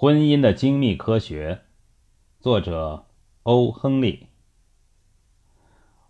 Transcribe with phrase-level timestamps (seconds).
[0.00, 1.62] 婚姻的精密科学，
[2.38, 3.06] 作者
[3.42, 4.28] 欧·亨利。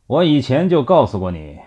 [0.06, 1.58] 我以前就告诉过你，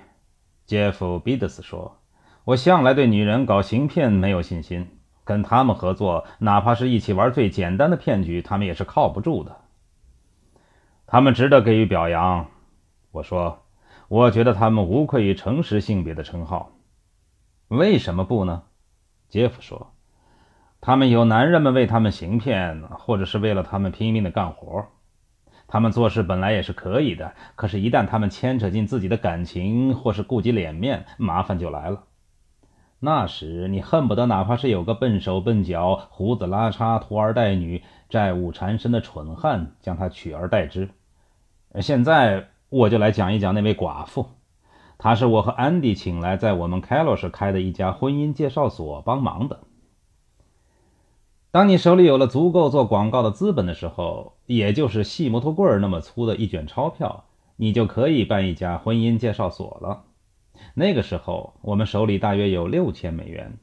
[0.68, 1.98] 杰夫·彼得斯说，
[2.44, 9.62] 我向来对女人搞行骗没有信心，跟他们合作，哪怕是一起玩最简单的骗局，他们也是靠不住的。
[11.08, 12.52] 他们值得给予表扬，
[13.10, 13.66] 我说，
[14.10, 16.72] 我觉得他们无愧于诚实性别的称号。
[17.70, 18.62] 为什么不呢？
[19.28, 19.96] 杰夫说。
[20.82, 24.88] 他们有男人们为他们行骗，或者是为了他们拼命的干活。
[25.68, 32.04] 他们做事本来也是可以的，可是，一旦他们牵扯进自己的感情，或是顾及脸面，麻烦就来了。
[33.00, 40.90] 那时，你恨不得哪怕是有个笨手笨脚、胡子拉碴、拖儿带女、债务缠身的蠢汉，将他取而代之。
[41.80, 44.26] 现在，我就来讲一讲那位寡妇。
[44.98, 49.62] 她是我和安迪请来，在我们开罗市开的一家婚姻介绍所帮忙的。
[51.52, 57.26] 当你手里有了足够做广告的资本的时候，也就是细木头棍儿那么粗的一卷钞票，
[57.58, 60.04] 你就可以办一家婚姻介绍所了。
[60.76, 63.58] 那个时候，我们手里大约有六千美元。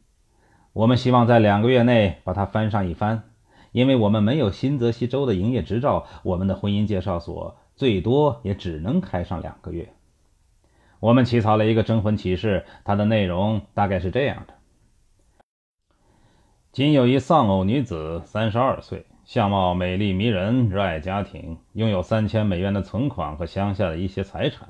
[0.74, 3.22] 我们希望在两个月内把它翻上一番，
[3.72, 9.94] 因为我们没有新泽西州的营业执照，我们的婚姻介绍所最多也只能开上两个月。
[11.00, 14.57] 我们起草了一个征婚启事，它的内容大概是这样的。
[16.70, 24.68] 仅有一丧偶女子，三十二岁，相貌美丽迷人，热爱家庭，拥有三千美元的存款和乡下的一些财产。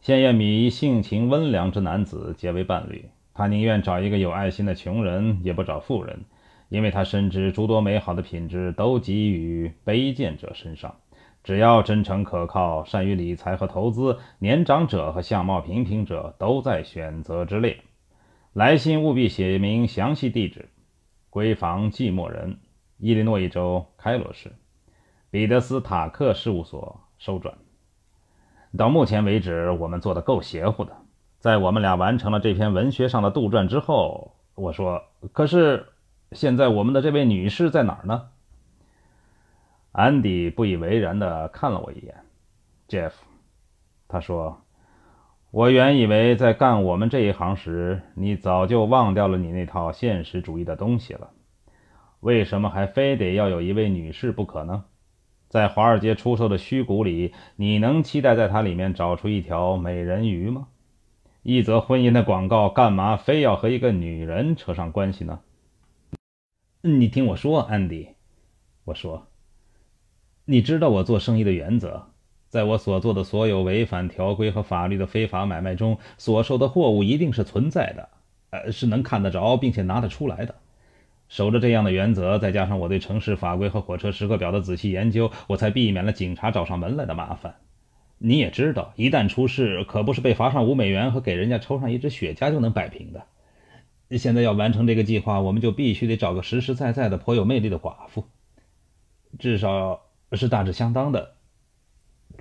[0.00, 3.06] 现愿与性情温良之男子结为伴侣。
[3.34, 6.20] 他宁愿找一个有爱心的穷人，也不找富人，
[6.68, 10.94] 因为他深知诸多美好的品质都给予卑贱者身上。
[11.42, 17.78] 只要真诚可靠，善于理财和投资，年长者和相貌平平者都在选择之列。
[18.52, 20.68] 来信务必写明详细地址。
[21.32, 22.58] 闺房寂寞人，
[22.98, 24.52] 伊利诺伊州开罗市，
[25.30, 27.56] 彼得斯塔克事务所收转。
[28.76, 30.94] 到目前为止，我们做的够邪乎的。
[31.38, 35.02] 在我们俩完成了这篇文学上的杜撰之后，我说
[35.32, 35.86] ：“可是
[36.32, 38.28] 现在我们的这位女士在哪儿呢？”
[39.92, 42.14] 安迪不以为然地看了我一眼。
[42.88, 43.12] Jeff，
[44.06, 44.62] 他说。
[45.52, 51.28] 我原以为在干我们这一行时，你早就忘掉了你那套现实主义的东西了。
[52.20, 54.86] 为什么还非得要有一位女士不可呢？
[55.50, 60.68] 在华尔街出售的虚股里，你能期待在它里面找出一条美人鱼吗？
[61.42, 65.40] 一则婚姻的广告，干嘛非要和一个女人扯上关系呢？
[66.80, 68.08] 你听我说，安迪，
[68.86, 69.26] 我说，
[70.46, 72.11] 你知道我做生意的原则。
[72.52, 78.10] 在我所做的所有违反条规和法律的非法买卖中，所售的货物一定是存在的，
[78.50, 80.56] 呃，是能看得着并且拿得出来的。
[81.30, 87.54] 守着这样的原则，再加上我对城市法规和火车时刻表的仔细研究，我才避免了警察找上门来的麻烦。
[88.18, 94.18] 你也知道，一旦出事，可不是被罚上五美元和给人家抽上一支雪茄就能摆平的。
[94.18, 98.26] 现在要完成这个计划，我们就必须得找个实实在在的、颇有魅力的寡妇，
[99.38, 100.02] 至少
[100.32, 101.32] 是大致相当的。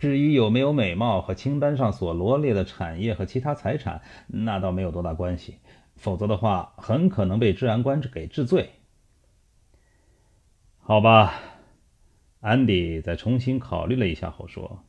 [0.02, 5.60] 至于有没有美貌和清单上所罗列的产业和其他财产，那倒没有多大关系。
[5.96, 8.72] 否则的话，很可能被治安官给治罪。
[10.80, 11.36] 好吧，
[12.40, 14.80] 安迪在重新考虑了一下后说：“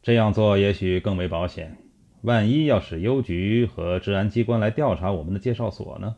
[0.00, 1.76] 这样做也许更为保险。
[2.22, 6.14] 万一要使邮局和治安机关来调查我们的介绍所呢？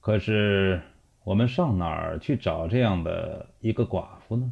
[0.00, 0.80] 可是
[1.24, 4.50] 我们上哪儿去找这样的一个寡妇呢？”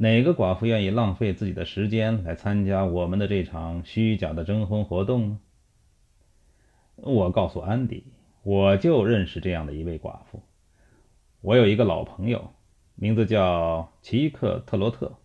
[0.00, 5.40] 哪个寡妇愿意浪费自己的时间来参加我们的这场虚假的征婚活动呢？
[6.94, 8.04] 我告诉安迪，
[8.44, 10.40] 我就认识这样的一位寡妇。
[11.40, 12.52] 我有一个老朋友，
[12.94, 15.18] 名字叫奇克特罗特，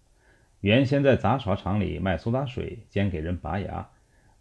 [0.60, 3.90] 原先在杂耍场里卖苏打水兼给人拔牙。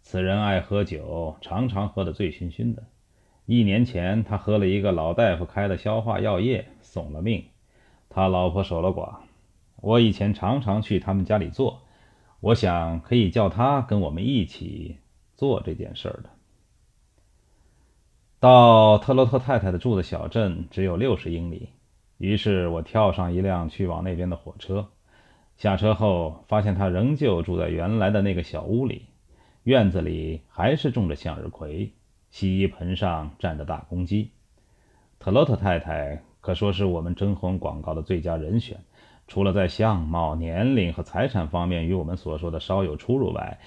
[0.01, 2.83] 此人爱喝酒，常常喝得醉醺醺的。
[3.45, 7.45] 一年前，他喝了一个老大夫开的消化药液，送了命。
[8.09, 9.22] 他老婆守了寡。
[9.83, 11.81] 我以前常常去他们家里做，
[12.39, 14.95] 我想可以叫他跟我们一起
[15.35, 16.29] 做这件事儿的。
[18.39, 21.67] 到特洛特太太的住的小镇只有六十英里，
[22.17, 24.87] 于是我跳上一辆去往那边的火车。
[25.57, 29.07] 下车后，发现他仍旧住在原来的那个小屋里，
[29.63, 31.91] 院子里还是种着向日葵，
[32.31, 34.31] 洗衣盆上站着大公鸡。
[35.19, 38.79] 特洛特太太可说是我们征婚广告的最佳人选。
[39.33, 43.59] 除了在相貌、年龄和财产方面与我们所说的稍有出入外，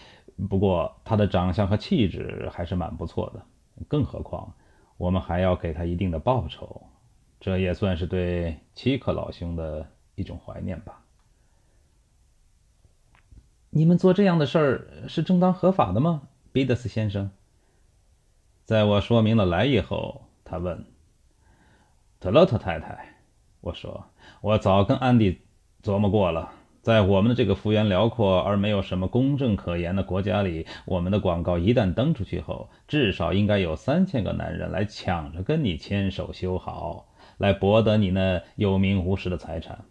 [0.48, 3.42] 不过他的长相和气质还是蛮不错的。
[3.88, 4.54] 更何况，
[4.96, 6.86] 我们还要给他一定的报酬，
[7.40, 9.84] 这也算是对七克老兄的
[10.14, 11.02] 一种怀念吧。
[13.70, 17.28] 你们做这样的事儿是正当合法的吗，彼得斯先生？
[18.64, 20.84] 在我说明了来意后，他问
[22.20, 23.16] 特洛特太太
[23.60, 24.04] ：“我说，
[24.40, 25.40] 我早跟安迪
[25.87, 26.50] 琢磨过了，
[26.83, 37.06] 在我们的这个幅员辽阔而没有什么公正可言的国家里，我们的广告一旦登出去后，至少应该有三千个男人来抢着跟你牵手修好，
[37.38, 39.85] 来博得你那有名无实的财产。”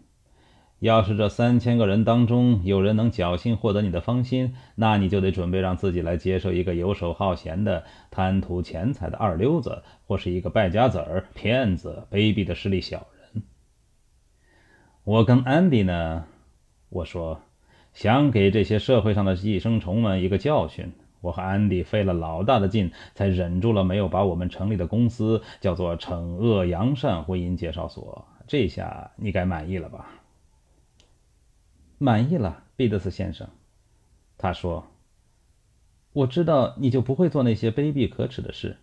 [0.80, 13.15] 要是这三千个人当中有人能侥幸获得你的芳心，那你就得准备让自己来接受一个游手好闲的、贪图钱财的二流子，或是一个败家子儿、骗子、卑鄙的势利小人。
[15.06, 16.24] 我跟安迪呢，
[16.88, 17.40] 我说
[17.94, 20.92] 想给这些社会上的寄生虫们一个教训。
[21.20, 28.26] 我和安迪费了老大的劲，才忍住了没有把我们成立的公司叫做“惩恶扬善婚姻介绍所”。
[28.48, 30.08] 这下你该满意了吧？
[31.98, 33.48] 满意了，毕德斯先生，
[34.36, 34.88] 他说
[36.14, 38.76] ：“我知道你就不会做那些卑鄙可耻的事，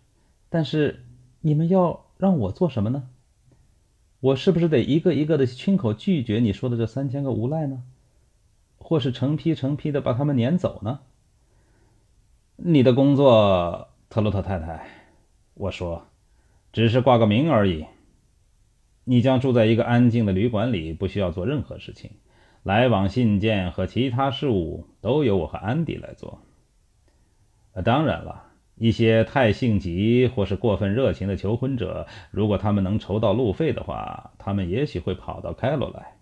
[0.48, 1.04] 但是
[1.42, 3.10] 你们要让我做什么呢？
[4.24, 7.82] 我是不是得一个一个的亲口拒绝你说的这三千个无赖呢？
[8.78, 11.00] 或是成批成批的把他们撵走呢？”
[12.56, 14.86] 你的工作，特洛特太太，
[15.52, 16.06] 我说，
[16.72, 17.84] 只是挂个名而已。
[19.04, 22.12] 你将住在一个安静的旅馆里，不需要做任何事情。
[22.62, 26.40] 来往信件和其他事务都由我和安迪来做。
[27.84, 36.16] 当然了，一些太性急或是过分热情的求婚者，如果他们能筹到路费的话，他们也许会跑到开罗来，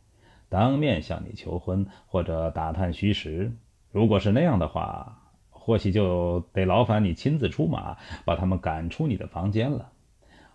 [0.48, 3.52] 当面向你求婚或者打探虚实。
[3.90, 5.18] 如果是那样的话，
[5.50, 9.90] 或许就得劳烦你亲自出马，把他们赶出你的房间了。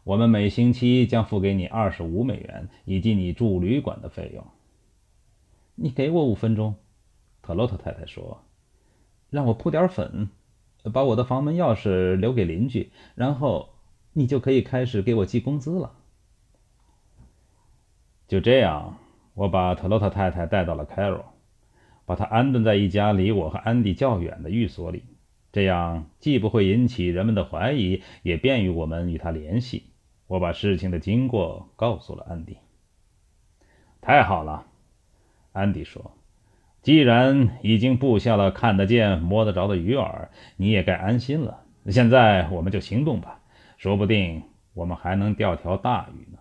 [0.04, 4.46] 我们每星期将付给你二十五美元，以及你住旅馆的费用。
[5.76, 6.76] 你给我五分钟，
[7.42, 8.44] 特洛特太太说
[9.30, 10.30] ：“让我铺点粉，
[10.90, 13.70] 把我的房门钥匙留给邻居，然后
[14.14, 15.94] 你就可以开始给我寄工资了。”
[18.28, 18.98] 就这样，
[19.34, 21.34] 我把特洛特太太带到了凯罗，
[22.06, 25.04] 把她安顿在一家离我和安迪较远的寓所里，
[25.54, 29.92] 这样既不会引起人们的怀疑，也便于我们与她联系。
[30.28, 32.58] 我把事情的经过告诉了安迪。
[34.02, 34.66] 太好了。
[35.54, 36.12] 安迪说
[36.88, 41.66] ：“既然已经布下了看得见、摸得着的鱼饵，你也该安心了。
[41.90, 43.42] 现在我们就行动吧，
[43.76, 44.44] 说不定
[44.74, 46.40] 我们还能钓条大鱼呢。”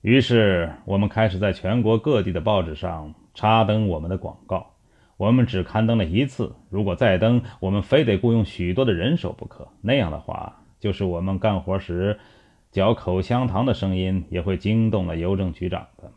[0.00, 4.70] 于是，我们开始在全国各地的报纸上插登我们的广告。
[5.18, 9.68] 我们只刊登了一次，如果再登，我们非得雇佣许多的人手不可。
[9.82, 12.18] 那样的话，就是我们干活时
[12.72, 16.10] 嚼口香糖的声音也会惊动了邮政局长的。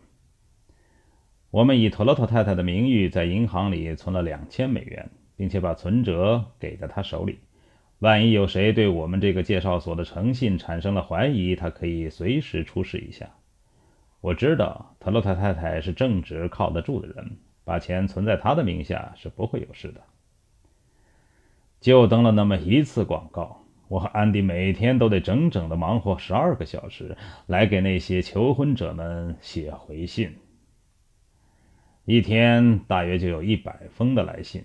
[1.52, 7.40] 我们以特洛特太太的名誉在银行里存了两千美元，并且把存折给在她手里。
[8.00, 13.30] 万一有谁对我们这个介绍所的诚信产生了怀疑，他可以随时出示一下。
[14.22, 20.02] 我知道特洛特太太是正直、靠得住的人，把钱存在她的名下是不会有事的。
[21.82, 30.34] 就登了那么一次广告，我和安迪每天都得整整的忙活十二个小时，来给那些求婚者们写回信。
[32.06, 34.64] 一天大约就有一百封的来信。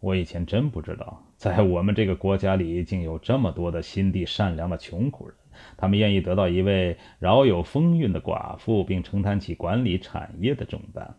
[0.00, 5.36] 我以前真不知道，在我们这个国家里竟有这么多的心地善良的穷苦人，
[5.76, 11.14] 他们愿意得到一位饶有风韵的寡妇，并承担起管理产业的重担。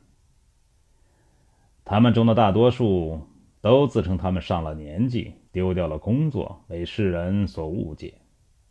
[1.86, 3.28] 他们中的大多数
[3.62, 8.16] 都自称他们上了年纪，丢掉了工作，为世人所误解。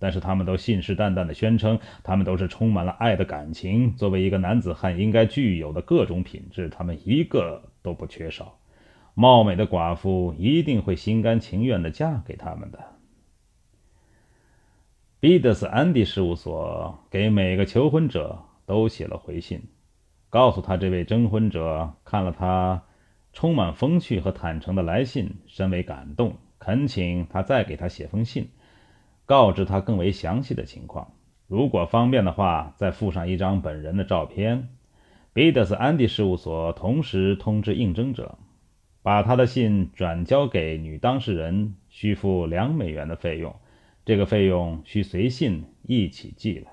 [0.02, 3.94] 但是他们都信誓旦旦地宣称，他们都是充满了爱的感情。
[3.94, 8.58] 作为一个男子汉应该具有的各种品质，他们一个都不缺少。
[9.14, 12.80] 貌美的寡妇一定会心甘情愿地嫁给他们的。
[15.20, 19.62] 彼得斯安迪事务所给每个求婚者都写了回信，
[20.30, 22.82] 告诉他这位征婚者看了他
[23.32, 28.48] 充满风趣和坦诚的来信，深为感动，恳请他再给他写封信。
[29.24, 31.12] 告知他更为详细的情况，
[31.46, 34.68] 如果方便的话，再附上一张本人的照片。
[35.32, 38.36] 彼得斯安迪事务所同时通知应征者，
[39.02, 43.56] 把他的信转交给女当事人，需付两美元的费用，
[44.04, 46.72] 这个费用需随信一起寄来。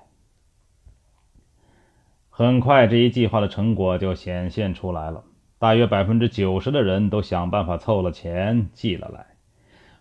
[2.28, 5.24] 很快，这一计划的成果就显现出来了，
[5.58, 9.29] 大约百分之九十的人都想办法凑了钱寄了来。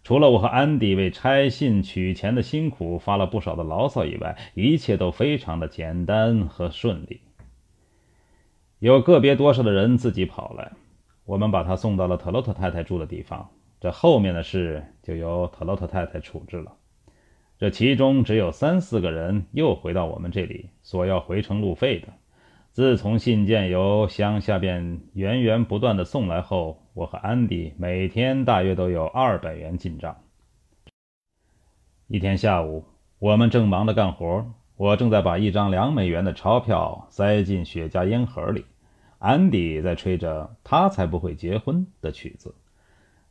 [0.04, 7.22] 除了我和安迪为拆信取钱的辛苦发了不少的牢骚以外，一切都非常的简单和顺利。
[8.80, 10.72] 有个别多少的人自己跑来，
[11.26, 13.50] 我们把他送到了特洛特太太住的地方。
[13.82, 16.74] 这后面的事就由特洛特太太处置了。
[17.58, 22.08] 这其中只有三四个人又回到我们这里，索要回程路费的。
[22.80, 30.16] 自从信件由乡下边源源不断的送来后，我和安迪每天大约都有二百元进账。
[32.08, 32.86] 一天下午，
[33.20, 34.46] 我们正忙着干活，
[34.78, 38.64] 我正在把一张两美元的钞票塞进雪茄烟盒里，
[39.18, 42.56] 安迪在吹着“他才不会结婚”的曲子。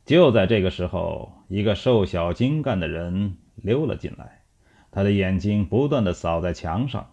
[0.05, 3.37] 就在这个时候，一个瘦小精干的人。
[3.55, 4.43] 溜了进来，
[4.91, 7.09] 他的眼睛不断地扫在墙上，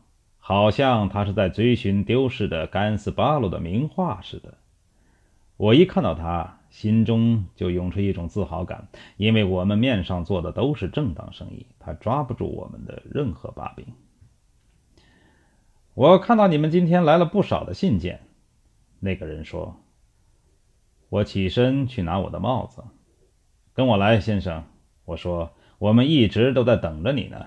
[0.49, 4.59] 好像他是在追寻丢失的甘斯巴鲁的名画似的。
[5.57, 8.87] 我一看到他，心中就涌出一种自豪感，
[9.17, 13.87] 因为我们面上做的都是正当生意，他抓不住我们的任何把柄。
[15.95, 18.21] 我看到你们今天来了不少的信件，
[19.01, 19.81] 那个人说。
[21.09, 22.85] 我起身去拿我的帽子，
[23.75, 24.63] 跟我来，先生。
[25.07, 25.51] 我说。
[25.79, 27.47] 我们一直都在等着你呢。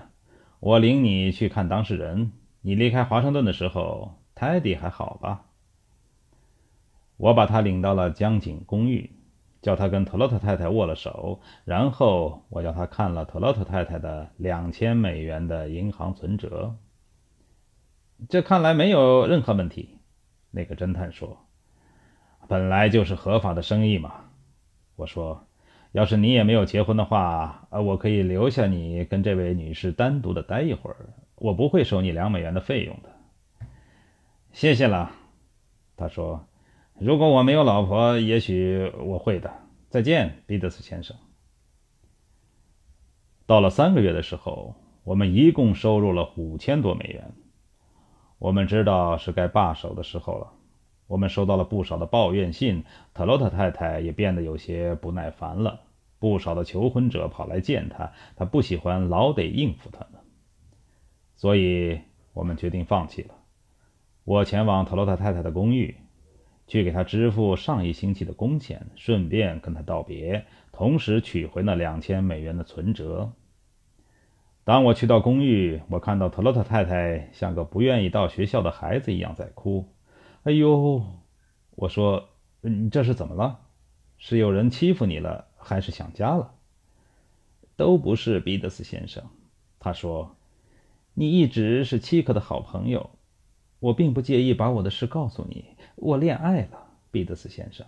[0.60, 2.32] 我领你去看当事人。
[2.62, 5.46] 你离开华盛顿的时候，泰迪还好吧？
[7.16, 9.10] 我把他领到了江景公寓，
[9.62, 16.76] 叫他跟特洛特太太握了手，然后我叫他看了特洛特太太的两千美元的银行存折。
[18.28, 19.98] 这看来没有任何问题。
[20.50, 21.38] 那个侦探说
[22.48, 24.24] ：“本来就是合法的生意嘛。”
[24.96, 25.46] 我说。
[25.92, 33.08] 要是你也没有结婚的话，呃，我可以留下你跟这位女士单独的待一会儿，我不会收你两美元的费用的。
[34.52, 35.10] 谢谢了，
[35.96, 36.46] 他说。
[36.98, 39.50] 如果我没有老婆，也许我会的。
[39.88, 41.16] 再见，彼得斯先生。
[43.46, 47.32] 到了三个月的时候，我们一共收入了五千多美元。
[48.38, 50.52] 我们知道是该罢手的时候了。
[51.06, 55.80] 我们收到了不少的抱怨信，特洛特太太也变得有些不耐烦了。
[56.18, 60.19] 不少的求婚者跑来见他，他不喜欢老得应付他们，
[61.40, 61.98] 所以
[62.34, 63.34] 我们决定放弃了。
[64.24, 65.96] 我前往特洛特太太的公寓，
[66.66, 73.32] 去给她支付上一星期的工钱，顺便跟她道别，同时取回那两千美元的存折。
[74.64, 79.88] 当我去到公寓，我看到特洛特太太像个不愿意到学校的孩子一样在哭。
[80.42, 81.02] 哎呦，
[81.70, 82.28] 我说，
[82.60, 83.60] 你这是怎么了？
[84.18, 86.52] 是有人欺负你了，还是想家了？
[87.76, 89.24] 都不是，彼得斯先生。
[89.78, 90.36] 他说，
[91.20, 93.10] 你一直是契克的好朋友，
[93.78, 95.76] 我并不介意把我的事告诉你。
[95.96, 97.86] 我恋爱了，彼得斯先生。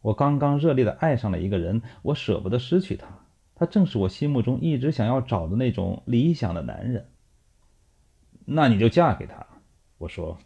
[0.00, 3.06] 我刚刚热烈的爱上了一个人，我舍不得失去他。
[3.54, 7.06] 他正是我心目中一直想要找的那种理想的男人。
[8.44, 9.46] 那你就嫁给他，
[9.98, 10.36] 我说。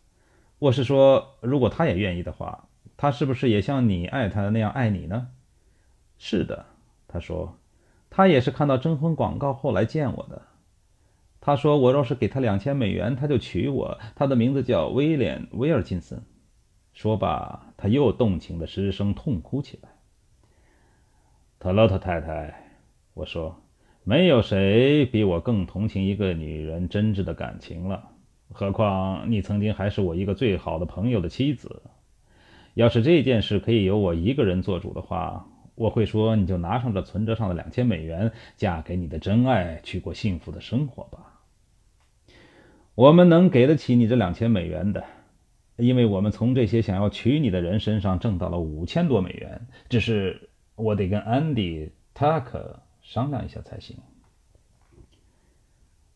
[0.59, 5.29] 我是说，如果他也愿意的话，他是不是也像你爱他那样爱你呢？
[6.19, 6.67] 是的，
[7.09, 7.57] 他说，
[8.11, 10.43] 他也是看到征婚广告后来见我的。
[11.45, 13.99] 他说，我若是给他两千美元，他就娶我。
[14.15, 16.23] 他的名字叫威廉·威尔金森。
[16.93, 19.89] 说罢，他又动情的失声痛哭起来。
[21.59, 22.55] 特洛特太太，
[23.15, 23.61] 我说，
[24.05, 28.11] 没有谁比我更同情一个女人真挚的感情了。
[28.53, 31.83] 何况你曾经还是我一个最好的朋友的妻子。
[32.75, 41.32] 要是这件事可以由我一个人做主的话，我会说：你就拿上这存折上的两千美元，嫁给你的真爱，去过幸福的生活吧。
[42.95, 45.05] 我们能给得起你这两千美元的，
[45.77, 49.67] 因为我们从这些想要娶你的人身上挣到了五千多美元。
[49.89, 53.97] 只是我得跟安迪·塔克商量一下才行。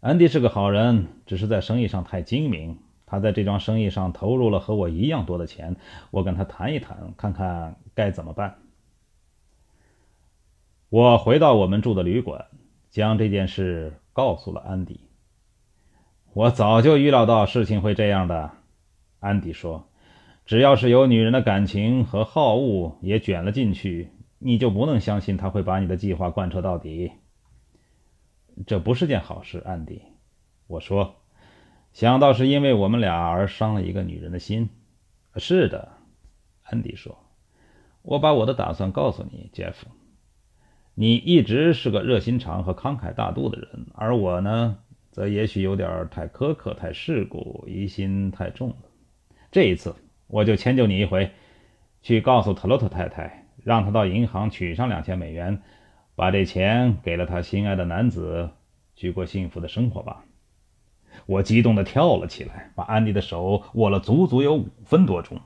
[0.00, 2.78] 安迪是个好人，只是在生意上太精明。
[3.06, 5.76] 他在这桩生意上投入了和我一样多的钱。
[6.10, 8.58] 我跟他谈一谈，看看该怎么办。
[10.90, 12.46] 我回到我们住的旅馆，
[12.90, 15.05] 将这件事告诉了安迪。
[16.36, 18.50] 我早就预料到事情会这样的，
[19.20, 19.88] 安迪说
[20.44, 27.10] ：“只要是有女人的感情和好恶也卷了进去，你就不能相信他会把你的计划贯彻到底。”
[28.66, 30.02] 这不是件好事，安迪。
[30.66, 31.14] 我说，
[31.94, 34.68] 想到是因为我们俩而伤了一个女人的心。
[35.36, 35.88] 是的，
[36.64, 37.16] 安迪说。
[38.02, 39.86] 我把我的打算告诉你，杰夫。
[40.94, 44.80] 你一直是个热心肠和慷慨大度的人，而我呢，
[45.16, 48.76] 则也许有点太苛刻、太世故、疑心太重了。
[49.50, 49.94] 这一次，
[50.26, 51.30] 我就迁就你一回，
[52.02, 55.62] 去告诉特洛特太太，让她到银行取上两千美元。
[56.16, 58.50] 把这钱给了她心爱的男子，
[58.94, 60.26] 去过幸福的生活吧。
[61.24, 65.40] 我激动的跳了起来，把安迪的手握了足足有五分多钟。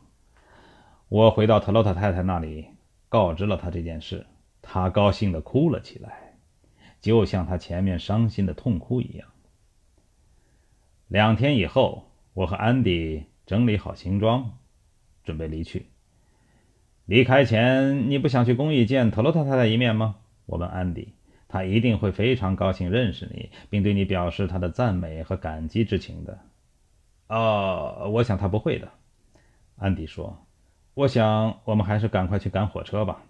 [1.08, 2.66] 我回到特洛特太太那里，
[3.08, 4.26] 告知了她这件事，
[4.62, 6.38] 她高兴的哭了起来，
[7.00, 9.28] 就像她前面伤心的痛哭一样。
[11.10, 14.58] 两天以后，我和安迪整理好行装，
[15.24, 15.86] 准备离去。
[17.04, 20.18] 离开前，你不想去公寓见特洛特太太一面吗？
[20.46, 21.12] 我问安迪。
[21.48, 26.38] 他一定会非常高兴认识你，并对你表示他的赞美和感激之情的。
[27.26, 28.88] 哦，我想他不会的，
[29.78, 30.46] 安迪说。
[30.94, 33.24] 我想我们还是赶快去赶火车吧。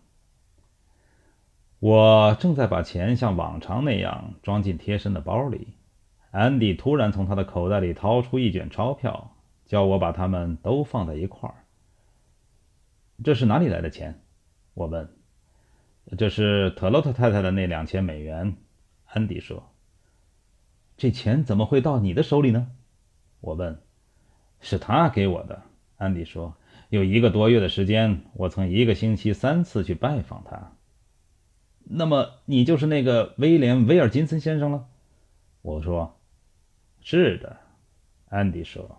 [1.79, 5.69] 我正在把钱像往常那样装进贴身的包里，
[6.31, 11.65] 安迪突然从他的口袋里掏出一卷钞票，叫我把它们都放在一块儿。
[13.25, 14.23] 这是哪里来的钱？
[14.75, 15.09] 我问。
[16.17, 18.57] 这是特洛特太太的那两千美元，
[19.07, 19.73] 安迪说。
[20.97, 22.69] 这钱怎么会到你的手里呢？
[23.41, 23.81] 我问。
[24.61, 25.63] 是他给我的，
[25.97, 26.57] 安迪说。
[26.91, 30.73] 有一个多月的时间，我曾一个星期三次去拜访他。
[31.85, 34.87] 那么你就是那个威廉·威尔金森先生了？
[35.63, 36.20] 我说。
[37.03, 37.59] 是的，
[38.29, 38.97] 安迪说。